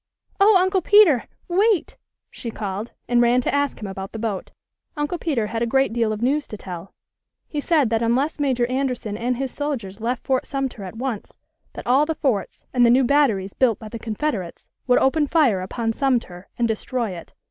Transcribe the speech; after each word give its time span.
"Oh, 0.39 0.57
Uncle 0.57 0.81
Peter! 0.81 1.25
Wait!" 1.47 1.95
she 2.31 2.49
called 2.49 2.89
and 3.07 3.21
ran 3.21 3.39
to 3.41 3.53
ask 3.53 3.79
him 3.79 3.85
about 3.85 4.13
the 4.13 4.17
boat. 4.17 4.49
Uncle 4.97 5.19
Peter 5.19 5.45
had 5.45 5.61
a 5.61 5.67
great 5.67 5.93
deal 5.93 6.11
of 6.11 6.23
news 6.23 6.47
to 6.47 6.57
tell. 6.57 6.91
He 7.47 7.61
said 7.61 7.91
that 7.91 8.01
unless 8.01 8.39
Major 8.39 8.65
Anderson 8.65 9.15
and 9.15 9.37
his 9.37 9.51
soldiers 9.51 10.01
left 10.01 10.25
Fort 10.25 10.47
Sumter 10.47 10.83
at 10.85 10.97
once 10.97 11.37
that 11.73 11.85
all 11.85 12.07
the 12.07 12.15
forts, 12.15 12.65
and 12.73 12.83
the 12.83 12.89
new 12.89 13.03
batteries 13.03 13.53
built 13.53 13.77
by 13.77 13.89
the 13.89 13.99
Confederates, 13.99 14.67
would 14.87 14.97
open 14.97 15.27
fire 15.27 15.61
upon 15.61 15.93
Sumter 15.93 16.47
and 16.57 16.67
destroy 16.67 17.11
it. 17.11 17.35